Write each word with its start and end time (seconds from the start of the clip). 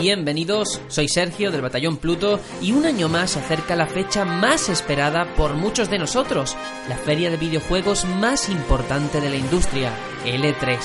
bienvenidos. 0.00 0.80
Soy 0.88 1.08
Sergio 1.08 1.50
del 1.50 1.60
Batallón 1.60 1.98
Pluto 1.98 2.40
y 2.62 2.72
un 2.72 2.86
año 2.86 3.10
más 3.10 3.32
se 3.32 3.40
acerca 3.40 3.76
la 3.76 3.86
fecha 3.86 4.24
más 4.24 4.70
esperada 4.70 5.34
por 5.34 5.54
muchos 5.54 5.90
de 5.90 5.98
nosotros, 5.98 6.56
la 6.88 6.96
feria 6.96 7.30
de 7.30 7.36
videojuegos 7.36 8.06
más 8.06 8.48
importante 8.48 9.20
de 9.20 9.28
la 9.28 9.36
industria, 9.36 9.92
L3. 10.24 10.78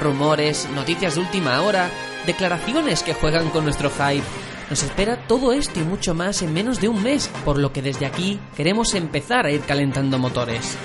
Rumores, 0.00 0.66
noticias 0.74 1.16
de 1.16 1.20
última 1.20 1.60
hora, 1.60 1.90
declaraciones 2.26 3.02
que 3.02 3.12
juegan 3.12 3.50
con 3.50 3.64
nuestro 3.64 3.90
hype. 3.90 4.24
Nos 4.70 4.82
espera 4.82 5.26
todo 5.26 5.52
esto 5.52 5.80
y 5.80 5.82
mucho 5.82 6.14
más 6.14 6.40
en 6.40 6.54
menos 6.54 6.80
de 6.80 6.88
un 6.88 7.02
mes, 7.02 7.28
por 7.44 7.58
lo 7.58 7.72
que 7.72 7.82
desde 7.82 8.06
aquí 8.06 8.40
queremos 8.56 8.94
empezar 8.94 9.44
a 9.44 9.50
ir 9.50 9.60
calentando 9.60 10.18
motores. 10.18 10.78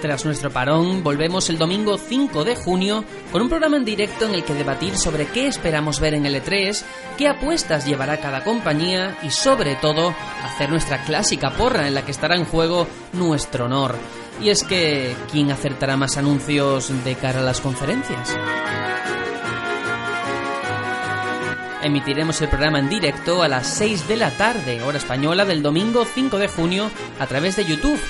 Tras 0.00 0.24
nuestro 0.24 0.50
parón, 0.50 1.02
volvemos 1.02 1.50
el 1.50 1.58
domingo 1.58 1.98
5 1.98 2.44
de 2.44 2.56
junio 2.56 3.04
con 3.30 3.42
un 3.42 3.50
programa 3.50 3.76
en 3.76 3.84
directo 3.84 4.24
en 4.24 4.34
el 4.34 4.44
que 4.44 4.54
debatir 4.54 4.96
sobre 4.96 5.26
qué 5.26 5.46
esperamos 5.46 6.00
ver 6.00 6.14
en 6.14 6.24
el 6.24 6.42
E3, 6.42 6.82
qué 7.18 7.28
apuestas 7.28 7.84
llevará 7.84 8.18
cada 8.18 8.42
compañía 8.42 9.18
y 9.22 9.30
sobre 9.30 9.76
todo 9.76 10.14
hacer 10.42 10.70
nuestra 10.70 11.04
clásica 11.04 11.50
porra 11.50 11.86
en 11.86 11.94
la 11.94 12.02
que 12.02 12.12
estará 12.12 12.34
en 12.36 12.46
juego 12.46 12.86
nuestro 13.12 13.66
honor. 13.66 13.94
Y 14.40 14.48
es 14.48 14.64
que, 14.64 15.14
¿quién 15.30 15.50
acertará 15.50 15.98
más 15.98 16.16
anuncios 16.16 16.90
de 17.04 17.14
cara 17.16 17.40
a 17.40 17.44
las 17.44 17.60
conferencias? 17.60 18.34
Emitiremos 21.82 22.40
el 22.40 22.48
programa 22.48 22.78
en 22.78 22.88
directo 22.88 23.42
a 23.42 23.48
las 23.48 23.66
6 23.66 24.08
de 24.08 24.16
la 24.16 24.30
tarde, 24.30 24.82
hora 24.82 24.96
española, 24.96 25.44
del 25.44 25.62
domingo 25.62 26.06
5 26.06 26.38
de 26.38 26.48
junio 26.48 26.90
a 27.18 27.26
través 27.26 27.56
de 27.56 27.66
YouTube 27.66 28.00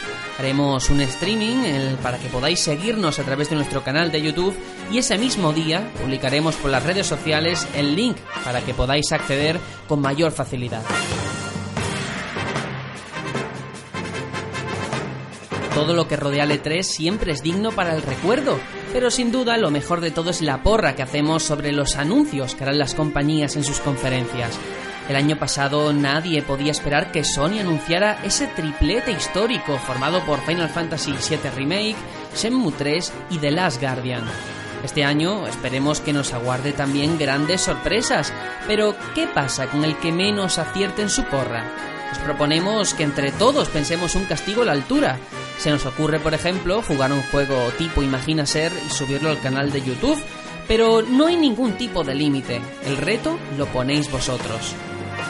haremos 0.41 0.89
un 0.89 1.03
streaming 1.03 1.97
para 2.03 2.17
que 2.17 2.31
podáis 2.31 2.61
seguirnos 2.61 3.19
a 3.19 3.25
través 3.25 3.51
de 3.51 3.57
nuestro 3.57 3.85
canal 3.85 4.11
de 4.11 4.23
YouTube 4.23 4.57
y 4.91 4.97
ese 4.97 5.19
mismo 5.19 5.53
día 5.53 5.93
publicaremos 6.01 6.57
por 6.57 6.71
las 6.71 6.83
redes 6.83 7.07
sociales 7.07 7.69
el 7.77 7.95
link 7.95 8.17
para 8.43 8.63
que 8.63 8.73
podáis 8.73 9.13
acceder 9.13 9.61
con 9.87 10.01
mayor 10.01 10.33
facilidad. 10.33 10.81
Todo 15.75 15.93
lo 15.93 16.09
que 16.09 16.17
rodea 16.17 16.45
al 16.45 16.53
E3 16.53 16.85
siempre 16.85 17.33
es 17.33 17.43
digno 17.43 17.71
para 17.73 17.95
el 17.95 18.01
recuerdo, 18.01 18.59
pero 18.95 19.11
sin 19.11 19.33
duda 19.33 19.59
lo 19.59 19.71
mejor 19.71 20.01
de 20.01 20.11
todo 20.11 20.31
es 20.31 20.41
la 20.41 20.63
porra 20.63 20.95
que 20.95 21.03
hacemos 21.03 21.43
sobre 21.43 21.71
los 21.73 21.97
anuncios 21.97 22.55
que 22.55 22.65
harán 22.65 22.79
las 22.79 22.95
compañías 22.95 23.57
en 23.57 23.65
sus 23.65 23.81
conferencias. 23.81 24.59
El 25.11 25.17
año 25.17 25.37
pasado 25.37 25.93
nadie 25.93 26.41
podía 26.41 26.71
esperar 26.71 27.11
que 27.11 27.25
Sony 27.25 27.59
anunciara 27.59 28.23
ese 28.23 28.47
triplete 28.47 29.11
histórico 29.11 29.77
formado 29.77 30.25
por 30.25 30.41
Final 30.43 30.69
Fantasy 30.69 31.11
VII 31.11 31.51
Remake, 31.57 31.97
Shenmue 32.37 32.71
3 32.79 33.13
y 33.31 33.39
The 33.39 33.51
Last 33.51 33.81
Guardian. 33.81 34.23
Este 34.85 35.05
año 35.05 35.49
esperemos 35.49 36.01
que 36.01 36.13
nos 36.13 36.33
aguarde 36.33 36.73
también 36.73 37.19
grandes 37.19 37.63
sorpresas, 37.63 38.33
pero 38.69 38.95
¿qué 39.17 39.27
pasa 39.27 39.67
con 39.67 39.85
el 39.85 39.99
que 39.99 40.13
menos 40.13 40.61
acierte 40.61 41.03
en 41.03 41.11
su 41.11 41.25
porra? 41.25 41.65
Os 42.13 42.19
proponemos 42.19 42.95
que 42.95 43.03
entre 43.03 43.33
todos 43.33 43.69
pensemos 43.69 44.15
un 44.15 44.27
castigo 44.27 44.63
a 44.63 44.67
la 44.67 44.73
altura. 44.73 45.19
Se 45.59 45.71
nos 45.71 45.87
ocurre, 45.87 46.21
por 46.21 46.35
ejemplo, 46.35 46.83
jugar 46.83 47.13
un 47.13 47.23
juego 47.33 47.57
tipo 47.77 48.05
Imagina 48.05 48.47
Ser 48.47 48.71
y 48.87 48.91
subirlo 48.91 49.31
al 49.31 49.41
canal 49.41 49.73
de 49.73 49.83
YouTube, 49.83 50.23
pero 50.69 51.03
no 51.03 51.27
hay 51.27 51.37
ningún 51.37 51.73
tipo 51.73 52.05
de 52.05 52.15
límite. 52.15 52.61
El 52.87 52.97
reto 52.97 53.37
lo 53.59 53.67
ponéis 53.67 54.09
vosotros. 54.09 54.77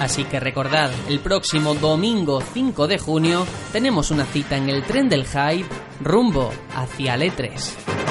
Así 0.00 0.24
que 0.24 0.40
recordad, 0.40 0.90
el 1.10 1.20
próximo 1.20 1.74
domingo 1.74 2.40
5 2.40 2.88
de 2.88 2.98
junio 2.98 3.46
tenemos 3.70 4.10
una 4.10 4.24
cita 4.24 4.56
en 4.56 4.70
el 4.70 4.82
tren 4.82 5.10
del 5.10 5.26
hype 5.26 5.68
rumbo 6.00 6.50
hacia 6.74 7.16
el 7.16 7.30
E3. 7.30 8.09